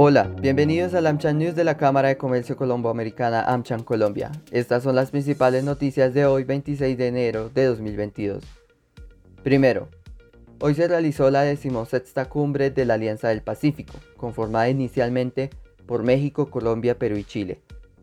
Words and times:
Hola, 0.00 0.32
bienvenidos 0.40 0.94
al 0.94 1.08
AmCham 1.08 1.38
News 1.38 1.56
de 1.56 1.64
la 1.64 1.76
Cámara 1.76 2.06
de 2.06 2.16
Comercio 2.16 2.56
Colombo-Americana 2.56 3.42
AmCham 3.42 3.82
Colombia. 3.82 4.30
Estas 4.52 4.84
son 4.84 4.94
las 4.94 5.10
principales 5.10 5.64
noticias 5.64 6.14
de 6.14 6.24
hoy 6.24 6.44
26 6.44 6.96
de 6.96 7.08
enero 7.08 7.48
de 7.52 7.64
2022. 7.64 8.44
Primero, 9.42 9.88
hoy 10.60 10.76
se 10.76 10.86
realizó 10.86 11.32
la 11.32 11.42
decimosexta 11.42 12.26
cumbre 12.26 12.70
de 12.70 12.84
la 12.84 12.94
Alianza 12.94 13.30
del 13.30 13.42
Pacífico, 13.42 13.94
conformada 14.16 14.68
inicialmente 14.68 15.50
por 15.84 16.04
México, 16.04 16.48
Colombia, 16.48 16.96
Perú 16.96 17.16
y 17.16 17.24
Chile. 17.24 17.60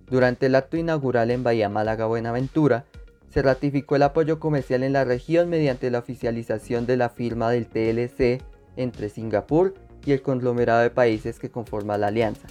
Durante 0.09 0.47
el 0.47 0.55
acto 0.55 0.75
inaugural 0.75 1.31
en 1.31 1.43
Bahía 1.43 1.69
Málaga 1.69 2.07
Buenaventura, 2.07 2.83
se 3.29 3.41
ratificó 3.41 3.95
el 3.95 4.03
apoyo 4.03 4.37
comercial 4.37 4.83
en 4.83 4.91
la 4.91 5.05
región 5.05 5.49
mediante 5.49 5.89
la 5.89 5.99
oficialización 5.99 6.87
de 6.87 6.97
la 6.97 7.07
firma 7.07 7.51
del 7.51 7.67
TLC 7.67 8.43
entre 8.75 9.07
Singapur 9.07 9.84
y 10.05 10.11
el 10.11 10.21
conglomerado 10.21 10.81
de 10.81 10.89
países 10.89 11.39
que 11.39 11.51
conforma 11.51 11.97
la 11.97 12.07
alianza. 12.07 12.47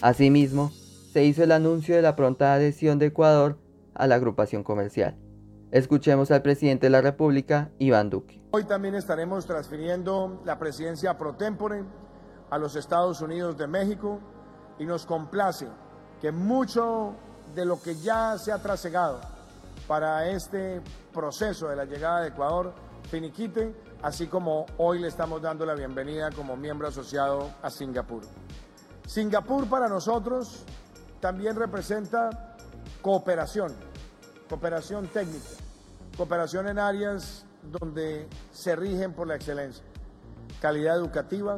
Asimismo, 0.00 0.70
se 1.12 1.24
hizo 1.24 1.42
el 1.42 1.52
anuncio 1.52 1.96
de 1.96 2.02
la 2.02 2.16
pronta 2.16 2.52
adhesión 2.52 2.98
de 2.98 3.06
Ecuador 3.06 3.58
a 3.94 4.06
la 4.06 4.14
agrupación 4.14 4.62
comercial. 4.62 5.16
Escuchemos 5.70 6.30
al 6.30 6.42
presidente 6.42 6.86
de 6.86 6.90
la 6.90 7.02
República, 7.02 7.70
Iván 7.78 8.08
Duque. 8.08 8.42
Hoy 8.52 8.64
también 8.64 8.94
estaremos 8.94 9.44
transfiriendo 9.44 10.40
la 10.46 10.58
presidencia 10.58 11.18
pro 11.18 11.34
tempore 11.34 11.84
a 12.50 12.58
los 12.58 12.76
Estados 12.76 13.20
Unidos 13.20 13.58
de 13.58 13.66
México 13.66 14.20
y 14.78 14.86
nos 14.86 15.04
complace 15.04 15.66
que 16.20 16.32
mucho 16.32 17.14
de 17.54 17.64
lo 17.64 17.80
que 17.80 17.96
ya 17.96 18.38
se 18.38 18.52
ha 18.52 18.62
trasegado 18.62 19.20
para 19.86 20.30
este 20.30 20.80
proceso 21.12 21.68
de 21.68 21.76
la 21.76 21.84
llegada 21.84 22.22
de 22.22 22.28
Ecuador 22.28 22.72
finiquite, 23.10 23.74
así 24.02 24.26
como 24.26 24.66
hoy 24.76 25.00
le 25.00 25.08
estamos 25.08 25.42
dando 25.42 25.66
la 25.66 25.74
bienvenida 25.74 26.30
como 26.30 26.56
miembro 26.56 26.88
asociado 26.88 27.50
a 27.62 27.70
Singapur. 27.70 28.22
Singapur 29.06 29.68
para 29.68 29.88
nosotros 29.88 30.64
también 31.20 31.56
representa 31.56 32.56
cooperación, 33.02 33.74
cooperación 34.48 35.08
técnica, 35.08 35.48
cooperación 36.16 36.68
en 36.68 36.78
áreas 36.78 37.44
donde 37.62 38.28
se 38.52 38.76
rigen 38.76 39.14
por 39.14 39.26
la 39.26 39.34
excelencia, 39.34 39.84
calidad 40.60 40.96
educativa, 40.96 41.56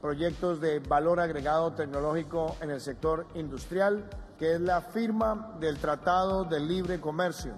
proyectos 0.00 0.60
de 0.60 0.78
valor 0.78 1.20
agregado 1.20 1.72
tecnológico 1.72 2.56
en 2.62 2.70
el 2.70 2.80
sector 2.80 3.26
industrial, 3.34 4.08
que 4.38 4.54
es 4.54 4.60
la 4.60 4.80
firma 4.80 5.56
del 5.60 5.76
Tratado 5.76 6.44
de 6.44 6.60
Libre 6.60 7.00
Comercio 7.00 7.52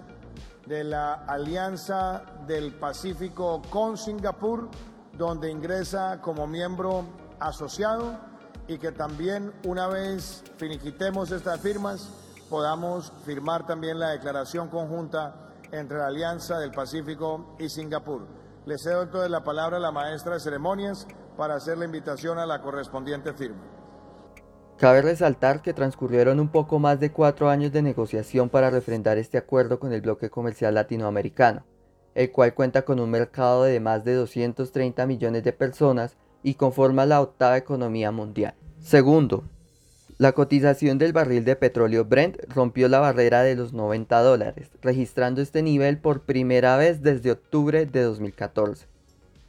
de 0.65 0.83
la 0.83 1.13
Alianza 1.13 2.23
del 2.47 2.73
Pacífico 2.73 3.61
con 3.69 3.97
Singapur, 3.97 4.69
donde 5.17 5.51
ingresa 5.51 6.21
como 6.21 6.47
miembro 6.47 7.05
asociado 7.39 8.17
y 8.67 8.77
que 8.77 8.91
también 8.91 9.53
una 9.65 9.87
vez 9.87 10.43
finiquitemos 10.57 11.31
estas 11.31 11.59
firmas 11.59 12.09
podamos 12.49 13.11
firmar 13.25 13.65
también 13.65 13.99
la 13.99 14.09
declaración 14.09 14.69
conjunta 14.69 15.49
entre 15.71 15.97
la 15.97 16.07
Alianza 16.07 16.59
del 16.59 16.71
Pacífico 16.71 17.55
y 17.59 17.67
Singapur. 17.67 18.27
Le 18.65 18.77
cedo 18.77 19.01
entonces 19.01 19.31
la 19.31 19.43
palabra 19.43 19.77
a 19.77 19.79
la 19.79 19.91
maestra 19.91 20.35
de 20.35 20.39
ceremonias 20.39 21.07
para 21.35 21.55
hacer 21.55 21.77
la 21.77 21.85
invitación 21.85 22.37
a 22.37 22.45
la 22.45 22.61
correspondiente 22.61 23.33
firma. 23.33 23.63
Cabe 24.77 25.01
resaltar 25.01 25.61
que 25.61 25.73
transcurrieron 25.73 26.39
un 26.39 26.49
poco 26.49 26.79
más 26.79 26.99
de 26.99 27.11
cuatro 27.11 27.49
años 27.49 27.71
de 27.71 27.81
negociación 27.81 28.49
para 28.49 28.69
refrendar 28.69 29.17
este 29.17 29.37
acuerdo 29.37 29.79
con 29.79 29.93
el 29.93 30.01
bloque 30.01 30.29
comercial 30.29 30.73
latinoamericano, 30.73 31.63
el 32.15 32.31
cual 32.31 32.53
cuenta 32.53 32.81
con 32.83 32.99
un 32.99 33.09
mercado 33.09 33.63
de 33.63 33.79
más 33.79 34.03
de 34.03 34.15
230 34.15 35.05
millones 35.05 35.43
de 35.43 35.53
personas 35.53 36.17
y 36.41 36.55
conforma 36.55 37.05
la 37.05 37.21
octava 37.21 37.55
economía 37.55 38.11
mundial. 38.11 38.55
Segundo, 38.79 39.45
la 40.17 40.33
cotización 40.33 40.97
del 40.97 41.13
barril 41.13 41.45
de 41.45 41.55
petróleo 41.55 42.05
Brent 42.05 42.37
rompió 42.53 42.89
la 42.89 42.99
barrera 42.99 43.43
de 43.43 43.55
los 43.55 43.73
90 43.73 44.21
dólares, 44.21 44.69
registrando 44.81 45.41
este 45.41 45.61
nivel 45.61 45.97
por 45.97 46.21
primera 46.21 46.77
vez 46.77 47.01
desde 47.01 47.31
octubre 47.31 47.85
de 47.85 48.01
2014. 48.01 48.87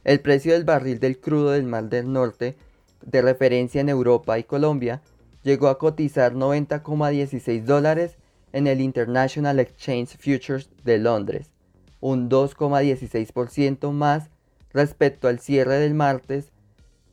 El 0.05 0.21
precio 0.21 0.53
del 0.53 0.63
barril 0.63 0.99
del 0.99 1.19
crudo 1.19 1.51
del 1.51 1.65
Mar 1.65 1.89
del 1.89 2.11
Norte, 2.11 2.55
de 3.01 3.21
referencia 3.21 3.81
en 3.81 3.89
Europa 3.89 4.39
y 4.39 4.43
Colombia, 4.43 5.01
llegó 5.45 5.67
a 5.67 5.77
cotizar 5.77 6.33
90,16 6.33 7.63
dólares 7.63 8.17
en 8.51 8.65
el 8.65 8.81
International 8.81 9.59
Exchange 9.59 10.17
Futures 10.17 10.69
de 10.83 10.97
Londres, 10.97 11.51
un 11.99 12.29
2,16% 12.29 13.91
más 13.91 14.31
respecto 14.73 15.27
al 15.27 15.39
cierre 15.39 15.75
del 15.75 15.93
martes 15.93 16.51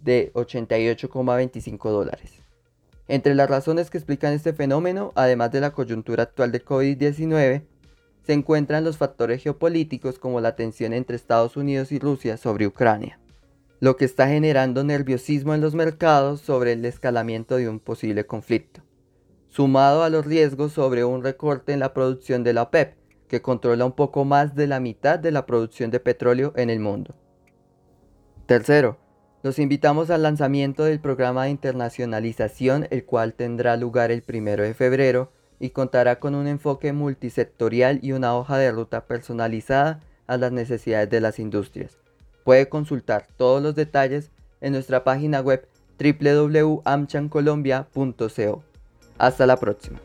de 0.00 0.32
88,25 0.32 1.91
dólares. 1.91 2.32
Entre 3.06 3.34
las 3.34 3.50
razones 3.50 3.91
que 3.91 3.98
explican 3.98 4.32
este 4.32 4.54
fenómeno, 4.54 5.12
además 5.14 5.53
de 5.53 5.60
la 5.60 5.72
coyuntura 5.72 6.22
actual 6.22 6.53
de 6.53 6.64
COVID-19, 6.64 7.62
se 8.25 8.32
encuentran 8.32 8.82
los 8.82 8.97
factores 8.97 9.43
geopolíticos 9.43 10.19
como 10.19 10.41
la 10.41 10.56
tensión 10.56 10.94
entre 10.94 11.16
Estados 11.16 11.59
Unidos 11.59 11.93
y 11.93 11.99
Rusia 11.99 12.38
sobre 12.38 12.66
Ucrania 12.66 13.19
lo 13.82 13.97
que 13.97 14.04
está 14.04 14.28
generando 14.28 14.84
nerviosismo 14.84 15.54
en 15.54 15.60
los 15.60 15.75
mercados 15.75 16.41
sobre 16.41 16.75
el 16.75 16.84
escalamiento 16.84 17.56
de 17.56 17.69
un 17.69 17.81
posible 17.81 18.25
conflicto, 18.26 18.81
sumado 19.48 20.04
a 20.04 20.09
los 20.09 20.25
riesgos 20.25 20.70
sobre 20.70 21.04
un 21.04 21.25
recorte 21.25 21.72
en 21.72 21.81
la 21.81 21.93
producción 21.93 22.44
de 22.44 22.53
la 22.53 22.62
OPEP, 22.62 22.94
que 23.26 23.43
controla 23.43 23.84
un 23.84 23.91
poco 23.91 24.25
más 24.25 24.54
de 24.54 24.69
la 24.69 24.78
mitad 24.78 25.19
de 25.19 25.32
la 25.32 25.47
producción 25.47 25.91
de 25.91 25.98
petróleo 25.98 26.53
en 26.54 26.70
el 26.70 26.78
mundo. 26.78 27.16
Tercero, 28.47 28.98
los 29.43 29.59
invitamos 29.59 30.10
al 30.10 30.22
lanzamiento 30.22 30.84
del 30.84 31.00
programa 31.00 31.47
de 31.47 31.50
internacionalización, 31.50 32.87
el 32.93 33.04
cual 33.04 33.34
tendrá 33.34 33.76
lugar 33.76 34.12
el 34.12 34.22
1 34.32 34.62
de 34.62 34.75
febrero 34.75 35.32
y 35.59 35.70
contará 35.70 36.20
con 36.20 36.37
un 36.37 36.47
enfoque 36.47 36.93
multisectorial 36.93 37.99
y 38.00 38.12
una 38.12 38.37
hoja 38.37 38.59
de 38.59 38.70
ruta 38.70 39.09
personalizada 39.09 40.04
a 40.28 40.37
las 40.37 40.53
necesidades 40.53 41.10
de 41.10 41.20
las 41.20 41.41
industrias. 41.41 42.02
Puede 42.45 42.69
consultar 42.69 43.27
todos 43.37 43.61
los 43.63 43.75
detalles 43.75 44.31
en 44.61 44.73
nuestra 44.73 45.03
página 45.05 45.41
web 45.41 45.67
www.amchancolombia.co. 45.99 48.63
Hasta 49.19 49.47
la 49.47 49.57
próxima. 49.57 50.01